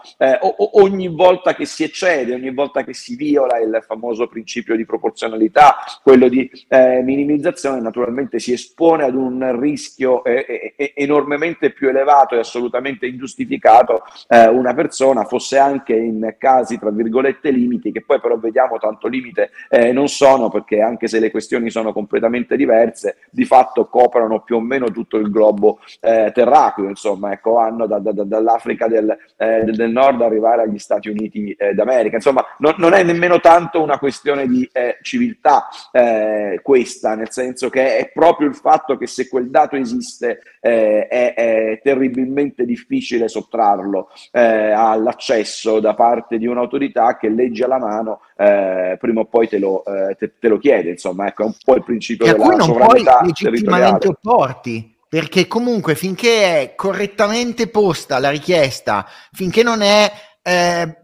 ogni 0.74 1.08
volta 1.08 1.54
che 1.54 1.64
si 1.64 1.84
eccede, 1.84 2.34
ogni 2.34 2.52
volta 2.52 2.84
che 2.84 2.94
si 2.94 3.16
viola 3.16 3.58
il 3.58 3.82
famoso 3.86 4.26
principio 4.28 4.76
di 4.76 4.84
proporzionalità, 4.84 5.76
quello 6.02 6.28
di 6.28 6.50
eh, 6.68 7.02
minimizzazione, 7.02 7.80
naturalmente 7.80 8.38
si 8.38 8.52
espone 8.52 9.04
ad 9.04 9.14
un 9.14 9.58
rischio 9.60 10.24
eh, 10.24 10.74
eh, 10.76 10.92
enormemente 10.96 11.70
più 11.70 11.88
elevato 11.88 12.34
e 12.34 12.38
assolutamente 12.38 13.06
ingiustificato 13.06 14.02
eh, 14.28 14.48
una 14.48 14.74
persona, 14.74 15.24
fosse 15.24 15.58
anche 15.58 15.94
in 15.94 16.34
casi, 16.38 16.78
tra 16.78 16.90
virgolette, 16.90 17.50
limiti, 17.50 17.92
che 17.92 18.02
poi 18.02 18.20
però 18.20 18.38
vediamo 18.38 18.78
tanto 18.78 19.08
limite 19.08 19.50
eh, 19.68 19.92
non 19.92 20.08
sono, 20.08 20.48
perché 20.48 20.80
anche 20.80 21.08
se 21.08 21.20
le 21.20 21.30
questioni 21.30 21.70
sono 21.70 21.92
completamente 21.92 22.56
diverse, 22.56 23.16
di 23.30 23.44
fatto 23.44 23.86
coprono 23.86 24.42
più 24.42 24.56
o 24.56 24.60
meno 24.60 24.90
tutto 24.90 25.16
il 25.16 25.30
globo 25.30 25.80
eh, 26.00 26.30
terracqueo. 26.32 26.88
Insomma, 26.98 27.32
ecco, 27.32 27.52
vanno 27.52 27.86
da, 27.86 27.98
da, 28.00 28.12
dall'Africa 28.12 28.88
del, 28.88 29.16
eh, 29.36 29.62
del, 29.62 29.90
Nord 29.90 30.20
arrivare 30.20 30.62
agli 30.62 30.78
Stati 30.78 31.08
Uniti 31.08 31.52
eh, 31.52 31.72
d'America. 31.72 32.16
Insomma, 32.16 32.44
non, 32.58 32.74
non, 32.78 32.92
è 32.92 33.04
nemmeno 33.04 33.38
tanto 33.40 33.80
una 33.80 33.98
questione 33.98 34.46
di 34.48 34.68
eh, 34.72 34.98
civiltà 35.02 35.68
eh, 35.92 36.60
questa, 36.62 37.14
nel 37.14 37.30
senso 37.30 37.70
che 37.70 37.98
è 37.98 38.10
proprio 38.12 38.48
il 38.48 38.56
fatto 38.56 38.96
che 38.96 39.06
se 39.06 39.28
quel 39.28 39.48
dato 39.48 39.76
esiste 39.76 40.40
eh, 40.60 41.06
è, 41.06 41.34
è, 41.34 41.80
terribilmente 41.82 42.64
difficile 42.64 43.28
sottrarlo 43.28 44.08
all'accesso 44.32 45.78
da 45.78 45.94
parte 45.94 46.38
di 46.38 46.46
un'autorità 46.46 47.16
che 47.16 47.28
legge 47.28 47.64
alla 47.64 47.78
mano 47.78 48.20
prima 48.34 49.20
o 49.20 49.24
poi 49.26 49.48
te 49.48 49.58
lo, 49.58 49.82
te, 50.18 50.32
te 50.38 50.48
lo 50.48 50.58
chiede. 50.58 50.90
Insomma, 50.90 51.28
ecco, 51.28 51.42
è 51.42 51.46
un 51.46 51.54
po' 51.64 51.76
il 51.76 51.84
principio 51.84 52.26
che 52.26 52.32
della 52.32 52.60
sovranità 52.60 53.20
legittimamente 53.22 54.08
opporti 54.08 54.96
perché 55.08 55.46
comunque 55.46 55.94
finché 55.94 56.60
è 56.60 56.74
correttamente 56.74 57.68
posta 57.68 58.18
la 58.18 58.30
richiesta, 58.30 59.06
finché 59.32 59.62
non 59.62 59.80
è, 59.80 60.12
eh, 60.42 61.00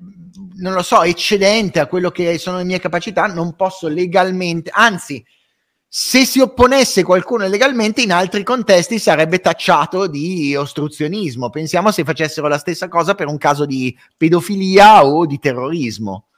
non 0.56 0.74
lo 0.74 0.82
so, 0.82 1.02
eccedente 1.02 1.80
a 1.80 1.86
quello 1.86 2.10
che 2.10 2.36
sono 2.38 2.58
le 2.58 2.64
mie 2.64 2.80
capacità, 2.80 3.26
non 3.26 3.56
posso 3.56 3.88
legalmente, 3.88 4.70
anzi, 4.72 5.24
se 5.96 6.24
si 6.24 6.40
opponesse 6.40 7.04
qualcuno 7.04 7.46
legalmente, 7.46 8.02
in 8.02 8.12
altri 8.12 8.42
contesti 8.42 8.98
sarebbe 8.98 9.38
tacciato 9.38 10.08
di 10.08 10.56
ostruzionismo. 10.56 11.50
Pensiamo 11.50 11.92
se 11.92 12.02
facessero 12.02 12.48
la 12.48 12.58
stessa 12.58 12.88
cosa 12.88 13.14
per 13.14 13.28
un 13.28 13.38
caso 13.38 13.64
di 13.64 13.96
pedofilia 14.16 15.06
o 15.06 15.24
di 15.24 15.38
terrorismo. 15.38 16.30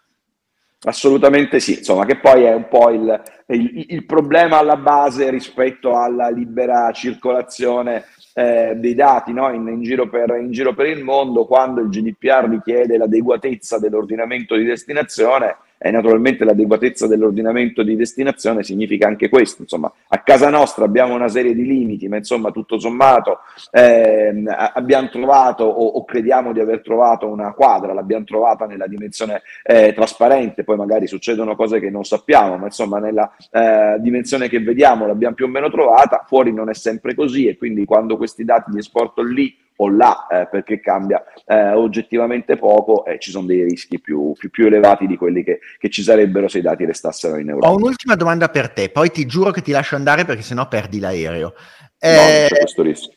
Assolutamente 0.86 1.58
sì, 1.58 1.78
insomma, 1.78 2.04
che 2.04 2.16
poi 2.16 2.44
è 2.44 2.54
un 2.54 2.68
po' 2.68 2.90
il, 2.90 3.22
il, 3.48 3.86
il 3.88 4.06
problema 4.06 4.58
alla 4.58 4.76
base 4.76 5.30
rispetto 5.30 5.98
alla 5.98 6.28
libera 6.30 6.92
circolazione 6.92 8.04
eh, 8.34 8.74
dei 8.76 8.94
dati 8.94 9.32
no? 9.32 9.50
in, 9.52 9.66
in, 9.66 9.82
giro 9.82 10.08
per, 10.08 10.36
in, 10.40 10.52
giro 10.52 10.74
per, 10.74 10.86
il 10.86 11.02
mondo, 11.02 11.44
quando 11.44 11.80
il 11.80 11.88
GDPR 11.88 12.48
richiede 12.48 12.98
l'adeguatezza 12.98 13.80
dell'ordinamento 13.80 14.54
di 14.54 14.62
destinazione, 14.62 15.56
e 15.78 15.90
naturalmente 15.90 16.44
l'adeguatezza 16.44 17.06
dell'ordinamento 17.06 17.82
di 17.82 17.96
destinazione 17.96 18.62
significa 18.62 19.06
anche 19.06 19.28
questo. 19.28 19.62
Insomma, 19.62 19.92
a 20.08 20.18
casa 20.22 20.48
nostra 20.48 20.84
abbiamo 20.84 21.14
una 21.14 21.28
serie 21.28 21.54
di 21.54 21.64
limiti, 21.64 22.08
ma 22.08 22.16
insomma, 22.16 22.50
tutto 22.50 22.78
sommato 22.78 23.40
eh, 23.70 24.44
abbiamo 24.74 25.08
trovato 25.08 25.64
o, 25.64 25.86
o, 25.86 26.04
crediamo 26.04 26.52
di 26.52 26.60
aver 26.60 26.82
trovato 26.82 27.26
una 27.26 27.52
quadra, 27.52 27.92
l'abbiamo 27.92 28.24
trovata 28.24 28.66
nella 28.66 28.86
dimensione 28.86 29.42
eh, 29.62 29.92
trasparente, 29.94 30.64
poi 30.64 30.76
magari 30.76 31.06
succedono 31.06 31.56
cose 31.56 31.80
che 31.80 31.90
non 31.90 32.04
sappiamo, 32.04 32.56
ma 32.56 32.66
insomma 32.66 32.98
nella 32.98 33.30
eh, 33.50 33.96
dimensione 34.00 34.48
che 34.48 34.60
vediamo 34.60 35.06
l'abbiamo 35.06 35.34
più 35.34 35.46
o 35.46 35.48
meno 35.48 35.70
trovata, 35.70 36.24
fuori 36.26 36.52
non 36.52 36.68
è 36.68 36.74
sempre 36.74 37.14
così 37.14 37.46
e 37.46 37.56
quindi 37.56 37.84
quando 37.84 38.16
questi 38.16 38.44
dati 38.44 38.70
li 38.70 38.78
esporto 38.78 39.22
lì 39.22 39.54
o 39.76 39.88
là 39.88 40.26
eh, 40.26 40.48
perché 40.50 40.80
cambia 40.80 41.22
eh, 41.46 41.72
oggettivamente 41.72 42.56
poco 42.56 43.04
e 43.04 43.18
ci 43.18 43.30
sono 43.30 43.46
dei 43.46 43.62
rischi 43.62 44.00
più, 44.00 44.32
più, 44.32 44.50
più 44.50 44.66
elevati 44.66 45.06
di 45.06 45.16
quelli 45.16 45.42
che, 45.42 45.60
che, 45.78 45.90
ci 45.90 46.02
sarebbero 46.02 46.48
se 46.48 46.58
i 46.58 46.62
dati 46.62 46.84
restassero 46.84 47.36
in 47.36 47.48
Europa. 47.48 47.70
Ho 47.70 47.76
un'ultima 47.76 48.14
domanda 48.14 48.48
per 48.48 48.70
te, 48.70 48.90
poi 48.90 49.10
ti 49.10 49.26
giuro 49.26 49.50
che 49.50 49.62
ti 49.62 49.72
lascio 49.72 49.96
andare 49.96 50.24
perché 50.24 50.42
sennò 50.42 50.68
perdi 50.68 50.98
l'aereo. 50.98 51.54
Eh, 51.98 52.14
no, 52.14 52.48
c'è 52.48 52.58
questo 52.58 52.82
rischio. 52.82 53.12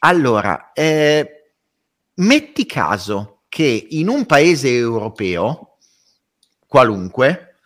Allora, 0.00 0.72
eh, 0.72 1.52
metti 2.14 2.66
caso 2.66 3.42
che 3.48 3.86
in 3.90 4.08
un 4.08 4.24
paese 4.26 4.68
europeo, 4.68 5.76
qualunque, 6.66 7.56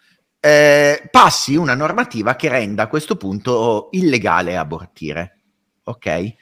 eh, 0.41 1.09
passi 1.11 1.57
una 1.57 1.75
normativa 1.75 2.35
che 2.37 2.49
renda 2.49 2.85
a 2.85 2.89
questo 2.89 3.17
punto 3.17 3.89
illegale 3.93 4.57
abortire, 4.57 5.39
ok? 5.85 6.35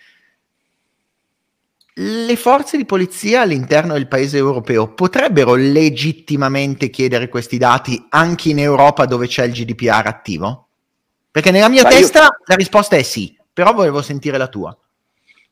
Le 1.95 2.37
forze 2.37 2.77
di 2.79 2.87
polizia 2.87 3.43
all'interno 3.43 3.93
del 3.93 4.09
paese 4.09 4.39
europeo 4.39 4.95
potrebbero 4.95 5.55
legittimamente 5.55 6.89
chiedere 6.89 7.29
questi 7.29 7.59
dati 7.59 8.07
anche 8.09 8.49
in 8.51 8.59
Europa 8.59 9.05
dove 9.05 9.27
c'è 9.27 9.45
il 9.45 9.53
GDPR 9.53 10.07
attivo? 10.07 10.69
Perché 11.31 11.51
nella 11.51 11.69
mia 11.69 11.83
Ma 11.83 11.91
testa 11.91 12.23
io... 12.23 12.37
la 12.47 12.55
risposta 12.55 12.97
è 12.97 13.03
sì, 13.03 13.37
però 13.53 13.73
volevo 13.73 14.01
sentire 14.01 14.39
la 14.39 14.49
tua. 14.49 14.77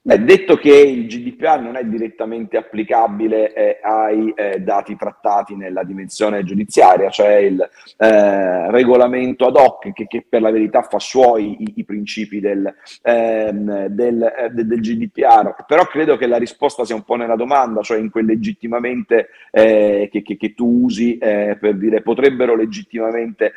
Beh, 0.03 0.25
detto 0.25 0.57
che 0.57 0.75
il 0.75 1.07
GDPR 1.07 1.61
non 1.61 1.77
è 1.77 1.85
direttamente 1.85 2.57
applicabile 2.57 3.53
eh, 3.53 3.81
ai 3.83 4.33
eh, 4.35 4.61
dati 4.61 4.97
trattati 4.97 5.55
nella 5.57 5.85
dimensione 5.85 6.43
giudiziaria, 6.43 7.11
cioè 7.11 7.35
il 7.35 7.61
eh, 7.61 8.71
regolamento 8.71 9.45
ad 9.45 9.57
hoc 9.57 9.93
che, 9.93 10.07
che, 10.07 10.25
per 10.27 10.41
la 10.41 10.51
verità 10.51 10.81
fa 10.81 10.99
suoi 10.99 11.65
i, 11.65 11.73
i 11.77 11.85
principi 11.85 12.41
del, 12.41 12.75
ehm, 13.03 13.89
del, 13.89 14.23
eh, 14.23 14.49
del, 14.49 14.81
GDPR, 14.81 15.67
però 15.67 15.85
credo 15.85 16.17
che 16.17 16.27
la 16.27 16.39
risposta 16.39 16.87
sia 16.87 16.95
un 16.95 17.05
po' 17.05 17.17
nella 17.17 17.37
domanda, 17.37 17.83
cioè 17.83 17.99
in 17.99 18.09
quel 18.09 18.25
legittimamente 18.25 19.29
eh, 19.51 20.09
che, 20.11 20.23
che, 20.23 20.39
che, 20.39 20.55
tu 20.55 20.85
usi 20.85 21.19
eh, 21.19 21.59
per 21.61 21.77
dire 21.77 22.01
potrebbero 22.01 22.57
legittimamente 22.57 23.53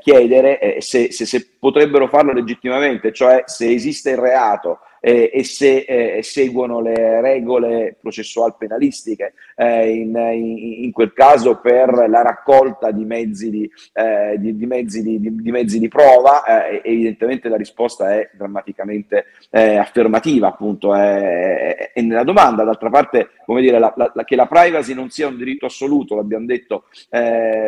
chiedere 0.00 0.80
se, 0.80 1.12
se, 1.12 1.24
se 1.24 1.48
potrebbero 1.58 2.08
farlo 2.08 2.34
legittimamente, 2.34 3.10
cioè 3.12 3.44
se 3.46 3.70
esiste 3.72 4.10
il 4.10 4.18
reato 4.18 4.80
eh, 5.04 5.30
e 5.34 5.42
se 5.42 5.78
eh, 5.78 6.22
seguono 6.22 6.80
le 6.80 7.20
regole 7.20 7.96
processual 8.00 8.56
penalistiche, 8.56 9.34
eh, 9.56 9.96
in, 9.96 10.14
in, 10.16 10.84
in, 10.84 10.92
quel 10.92 11.12
caso 11.12 11.58
per 11.58 12.06
la 12.08 12.22
raccolta 12.22 12.92
di 12.92 13.04
mezzi 13.04 13.50
di, 13.50 13.68
eh, 13.94 14.36
di, 14.38 14.56
di, 14.56 14.66
mezzi, 14.66 15.02
di 15.02 15.50
mezzi 15.50 15.80
prova, 15.88 16.44
eh, 16.44 16.82
evidentemente 16.84 17.48
la 17.48 17.56
risposta 17.56 18.14
è 18.14 18.30
drammaticamente 18.32 19.26
affermativa, 19.50 20.48
appunto, 20.48 20.94
è, 20.94 21.90
è, 21.92 22.00
nella 22.00 22.22
domanda. 22.22 22.62
D'altra 22.62 22.88
parte, 22.88 23.30
come 23.44 23.60
dire, 23.60 23.80
la, 23.80 23.92
la, 23.96 24.12
la, 24.14 24.24
che 24.24 24.36
la 24.36 24.46
privacy 24.46 24.94
non 24.94 25.10
sia 25.10 25.26
un 25.26 25.36
diritto 25.36 25.66
assoluto, 25.66 26.14
l'abbiamo 26.14 26.46
detto 26.46 26.84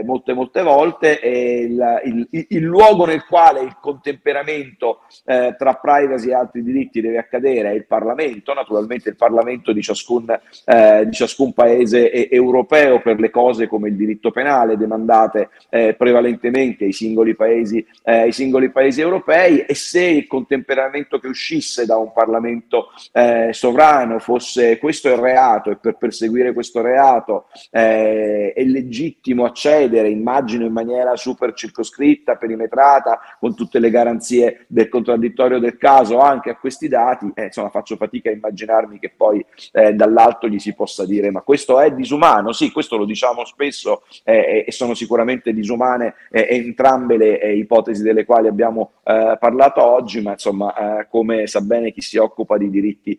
molte, 0.05 0.33
molte 0.33 0.63
volte, 0.63 1.21
e 1.21 1.61
il, 1.63 2.27
il, 2.31 2.47
il, 2.49 2.63
luogo 2.63 3.05
nel 3.07 3.25
quale 3.27 3.61
il 3.61 3.77
contemperamento 3.81 5.01
tra 5.25 5.75
privacy 5.75 6.31
e 6.31 6.35
altri 6.35 6.63
diritti 6.63 7.01
deve 7.01 7.24
accadere 7.25 7.71
è 7.71 7.75
il 7.75 7.87
Parlamento, 7.87 8.55
naturalmente 8.55 9.09
il 9.09 9.17
Parlamento 9.17 9.73
di 9.73 9.83
ciascun, 9.83 10.39
eh, 10.65 11.03
di 11.07 11.13
ciascun 11.13 11.53
paese 11.53 12.31
europeo 12.31 13.01
per 13.01 13.19
le 13.19 13.31
cose 13.31 13.67
come 13.67 13.89
il 13.89 13.97
diritto 13.97 14.31
penale 14.31 14.77
demandate 14.77 15.51
eh, 15.71 15.95
prevalentemente 15.95 16.85
ai 16.85 16.93
singoli, 16.93 17.35
paesi, 17.35 17.85
eh, 18.05 18.21
ai 18.21 18.33
singoli 18.33 18.71
paesi 18.71 19.01
europei 19.01 19.61
e 19.61 19.75
se 19.75 20.03
il 20.03 20.27
contemperamento 20.27 21.19
che 21.19 21.29
uscisse 21.29 21.87
da 21.87 21.97
un 21.97 22.13
Parlamento 22.13 22.91
eh, 23.13 23.49
sovrano 23.53 24.19
fosse 24.19 24.79
questo 24.79 25.09
il 25.09 25.17
reato 25.17 25.71
e 25.71 25.77
per 25.77 25.97
perseguire 25.97 26.53
questo 26.53 26.81
reato 26.81 27.47
eh, 27.71 28.53
è 28.53 28.65
legittimo 28.65 29.45
accedere, 29.45 30.09
immagino 30.09 30.65
in 30.65 30.73
maniera 30.73 31.17
super 31.17 31.53
circoscritta, 31.55 32.37
perimetrata, 32.37 33.21
con 33.39 33.55
tutte 33.55 33.79
le 33.79 33.91
garanzie 33.91 34.65
del 34.69 34.89
contraddittorio 34.89 35.59
del 35.59 35.77
caso 35.77 36.19
anche 36.19 36.51
a 36.51 36.57
questi 36.57 36.89
dati, 36.89 37.14
dati, 37.15 37.31
eh, 37.35 37.45
insomma 37.45 37.71
faccio 37.71 37.97
fatica 37.97 38.31
a 38.31 38.33
immaginarmi 38.33 38.99
che 38.99 39.13
poi 39.17 39.45
eh, 39.73 39.95
dall'alto 39.95 40.49
gli 40.49 40.59
si 40.59 40.75
possa 40.75 41.07
dire 41.07 41.31
ma 41.31 41.41
questo 41.41 41.81
è 41.81 41.91
disumano, 41.93 42.53
sì 42.53 42.71
questo 42.71 42.97
lo 42.97 43.05
diciamo 43.05 43.45
spesso 43.45 44.03
eh, 44.25 44.65
e 44.67 44.73
sono 44.73 44.95
sicuramente 44.95 45.53
disumane 45.53 46.15
eh, 46.31 46.47
entrambe 46.51 47.17
le 47.17 47.41
eh, 47.41 47.57
ipotesi 47.57 48.03
delle 48.03 48.25
quali 48.25 48.49
abbiamo 48.49 48.93
eh, 49.05 49.37
parlato 49.39 49.83
oggi, 49.83 50.21
ma 50.21 50.33
insomma 50.33 50.73
come 51.09 51.47
sa 51.47 51.61
bene 51.61 51.93
chi 51.93 52.01
si 52.01 52.17
occupa 52.17 52.57
di 52.57 52.71
diritti 52.71 53.19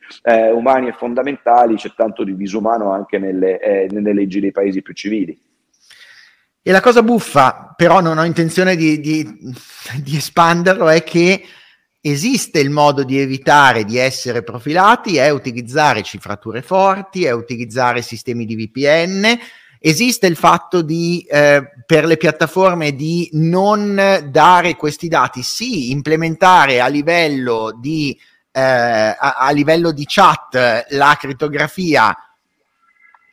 umani 0.54 0.88
e 0.88 0.94
fondamentali 0.94 1.76
c'è 1.76 1.92
tanto 1.96 2.24
di 2.24 2.36
disumano 2.36 2.92
anche 2.92 3.18
nelle, 3.18 3.88
nelle 3.90 4.14
leggi 4.14 4.40
dei 4.40 4.52
paesi 4.52 4.82
più 4.82 4.94
civili. 4.94 5.38
E 6.62 6.72
la 6.72 6.82
cosa 6.82 7.04
buffa, 7.04 7.74
però 7.76 8.02
non 8.02 8.18
ho 8.18 8.26
intenzione 8.26 8.76
di, 8.76 9.00
di, 9.00 9.24
di 10.02 10.16
espanderlo, 10.16 10.90
è 10.90 11.04
che 11.04 11.44
esiste 12.12 12.60
il 12.60 12.70
modo 12.70 13.04
di 13.04 13.20
evitare 13.20 13.84
di 13.84 13.98
essere 13.98 14.44
profilati, 14.44 15.18
è 15.18 15.32
utilizzare 15.32 16.04
cifrature 16.04 16.62
forti, 16.62 17.26
è 17.26 17.32
utilizzare 17.32 18.04
sistemi 18.04 18.46
di 18.46 18.56
VPN, 18.56 19.36
esiste 19.80 20.28
il 20.28 20.36
fatto 20.36 20.84
di 20.84 21.26
eh, 21.28 21.64
per 21.84 22.06
le 22.06 22.18
piattaforme 22.18 22.94
di 22.94 23.30
non 23.34 24.24
dare 24.30 24.76
questi 24.76 25.08
dati, 25.08 25.42
sì, 25.42 25.90
implementare 25.90 26.80
a 26.80 26.88
livello 26.88 27.76
di, 27.76 28.16
eh, 28.52 28.62
a, 28.62 29.16
a 29.40 29.50
livello 29.50 29.92
di 29.92 30.06
chat 30.08 30.86
la 30.90 31.18
crittografia 31.20 32.16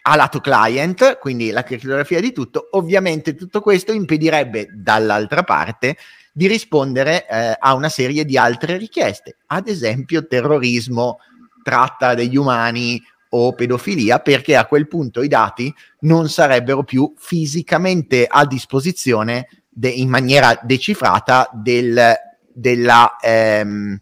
a 0.04 0.16
lato 0.16 0.40
client, 0.40 1.18
quindi 1.18 1.50
la 1.50 1.62
crittografia 1.62 2.20
di 2.20 2.32
tutto, 2.32 2.68
ovviamente 2.72 3.34
tutto 3.34 3.60
questo 3.60 3.92
impedirebbe 3.92 4.68
dall'altra 4.72 5.42
parte 5.42 5.96
di 6.32 6.46
rispondere 6.46 7.28
eh, 7.28 7.56
a 7.58 7.74
una 7.74 7.88
serie 7.88 8.24
di 8.24 8.36
altre 8.36 8.76
richieste, 8.76 9.36
ad 9.46 9.68
esempio 9.68 10.26
terrorismo, 10.26 11.18
tratta 11.62 12.14
degli 12.14 12.36
umani 12.36 13.00
o 13.34 13.54
pedofilia, 13.54 14.18
perché 14.18 14.56
a 14.56 14.66
quel 14.66 14.88
punto 14.88 15.22
i 15.22 15.28
dati 15.28 15.72
non 16.00 16.28
sarebbero 16.28 16.82
più 16.82 17.12
fisicamente 17.16 18.26
a 18.28 18.46
disposizione 18.46 19.48
de- 19.68 19.88
in 19.88 20.08
maniera 20.08 20.58
decifrata 20.62 21.48
del, 21.52 22.14
della, 22.52 23.16
ehm, 23.20 23.98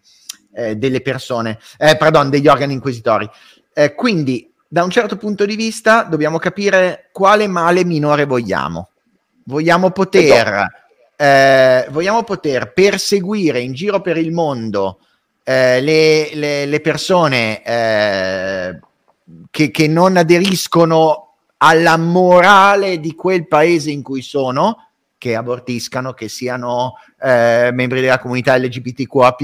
eh, 0.52 0.76
delle 0.76 1.00
persone, 1.00 1.58
eh, 1.78 1.96
pardon, 1.96 2.28
degli 2.28 2.48
organi 2.48 2.72
inquisitori. 2.72 3.28
Eh, 3.72 3.94
quindi, 3.94 4.52
da 4.66 4.82
un 4.82 4.90
certo 4.90 5.16
punto 5.16 5.46
di 5.46 5.54
vista, 5.56 6.02
dobbiamo 6.02 6.38
capire 6.38 7.08
quale 7.12 7.46
male 7.46 7.84
minore 7.84 8.24
vogliamo. 8.24 8.90
Vogliamo 9.44 9.90
poter, 9.90 10.66
eh, 11.20 11.86
vogliamo 11.90 12.22
poter 12.22 12.72
perseguire 12.72 13.60
in 13.60 13.74
giro 13.74 14.00
per 14.00 14.16
il 14.16 14.32
mondo 14.32 15.00
eh, 15.44 15.78
le, 15.82 16.30
le, 16.32 16.64
le, 16.64 16.80
persone 16.80 17.62
eh, 17.62 18.80
che, 19.50 19.70
che 19.70 19.86
non 19.86 20.16
aderiscono 20.16 21.34
alla 21.58 21.98
morale 21.98 23.00
di 23.00 23.14
quel 23.14 23.46
paese 23.46 23.90
in 23.90 24.02
cui 24.02 24.22
sono, 24.22 24.86
che 25.18 25.36
abortiscano, 25.36 26.14
che 26.14 26.28
siano 26.28 26.94
eh, 27.20 27.68
membri 27.70 28.00
della 28.00 28.18
comunità 28.18 28.56
LGBTQA, 28.56 29.36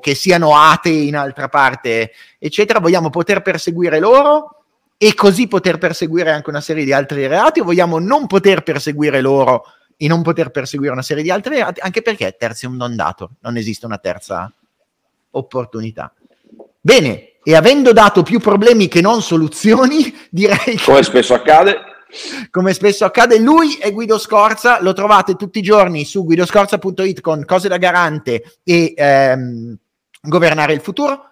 che 0.00 0.14
siano 0.14 0.56
atei 0.56 1.08
in 1.08 1.16
altra 1.16 1.48
parte, 1.48 2.12
eccetera. 2.38 2.80
Vogliamo 2.80 3.10
poter 3.10 3.42
perseguire 3.42 3.98
loro 3.98 4.62
e 4.96 5.12
così 5.12 5.48
poter 5.48 5.76
perseguire 5.76 6.30
anche 6.30 6.48
una 6.48 6.62
serie 6.62 6.86
di 6.86 6.94
altri 6.94 7.26
reati, 7.26 7.60
o 7.60 7.64
vogliamo 7.64 7.98
non 7.98 8.26
poter 8.26 8.62
perseguire 8.62 9.20
loro 9.20 9.66
e 9.96 10.08
non 10.08 10.22
poter 10.22 10.50
perseguire 10.50 10.92
una 10.92 11.02
serie 11.02 11.22
di 11.22 11.30
altri 11.30 11.56
reati, 11.56 11.80
anche 11.80 12.02
perché 12.02 12.36
terzium 12.38 12.76
non 12.76 12.96
dato, 12.96 13.32
non 13.40 13.56
esiste 13.56 13.86
una 13.86 13.98
terza 13.98 14.52
opportunità. 15.30 16.12
Bene, 16.80 17.34
e 17.42 17.54
avendo 17.54 17.92
dato 17.92 18.22
più 18.22 18.40
problemi 18.40 18.88
che 18.88 19.00
non 19.00 19.22
soluzioni, 19.22 20.12
direi. 20.30 20.76
Come 20.84 21.02
spesso 21.02 21.34
accade. 21.34 21.92
Come 22.50 22.72
spesso 22.72 23.04
accade, 23.04 23.38
lui 23.38 23.74
è 23.74 23.92
Guido 23.92 24.18
Scorza, 24.18 24.80
lo 24.80 24.92
trovate 24.92 25.34
tutti 25.34 25.58
i 25.58 25.62
giorni 25.62 26.04
su 26.04 26.24
guidoscorza.it 26.24 27.20
con 27.20 27.44
cose 27.44 27.68
da 27.68 27.76
garante 27.76 28.58
e 28.62 28.94
ehm, 28.96 29.76
governare 30.22 30.74
il 30.74 30.80
futuro. 30.80 31.30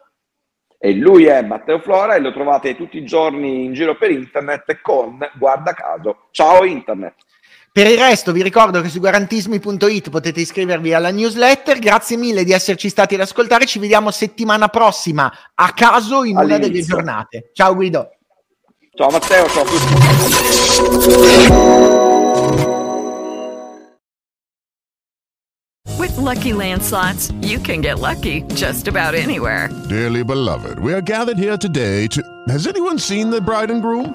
E 0.79 0.92
lui 0.94 1.27
è 1.27 1.40
Matteo 1.42 1.79
Flora 1.79 2.16
e 2.16 2.20
lo 2.20 2.33
trovate 2.33 2.75
tutti 2.75 2.98
i 2.98 3.05
giorni 3.05 3.64
in 3.64 3.72
giro 3.72 3.96
per 3.96 4.11
internet 4.11 4.81
con, 4.83 5.18
guarda 5.35 5.72
caso, 5.72 6.27
ciao 6.33 6.64
internet. 6.64 7.14
Per 7.74 7.87
il 7.87 7.96
resto 7.96 8.32
vi 8.32 8.42
ricordo 8.42 8.82
che 8.82 8.90
su 8.90 9.00
garantismi.it 9.00 10.11
potete 10.11 10.40
iscrivervi 10.42 10.92
alla 10.92 11.11
newsletter. 11.11 11.78
Grazie 11.78 12.18
mille 12.18 12.44
di 12.44 12.52
esserci 12.52 12.90
stati 12.90 13.14
ad 13.14 13.22
ascoltare. 13.22 13.64
Ci 13.64 13.78
vediamo 13.78 14.11
settimana 14.11 14.68
prossima 14.68 15.32
a 15.54 15.72
caso 15.72 16.22
in 16.22 16.37
All'inizio. 16.37 16.44
una 16.44 16.58
delle 16.58 16.82
giornate. 16.82 17.50
Ciao 17.54 17.74
Guido. 17.74 18.11
Ciao 18.94 19.08
Matteo, 19.08 19.48
ciao 19.48 19.62
a 19.62 19.66
tutti. 19.66 20.92
With 25.98 26.14
lucky 26.18 26.52
landslots, 26.52 27.32
you 27.40 27.58
can 27.58 27.80
get 27.80 27.98
lucky 28.00 28.42
just 28.54 28.87
about 28.87 29.14
anywhere. 29.14 29.70
Dearly 29.88 30.22
beloved, 30.24 30.78
we 30.78 30.92
are 30.92 31.00
gathered 31.00 31.38
here 31.38 31.56
today 31.56 32.06
to. 32.08 32.22
Has 32.48 32.66
anyone 32.66 32.98
seen 32.98 33.30
the 33.30 33.40
bride 33.40 33.70
and 33.70 33.80
groom? 33.80 34.14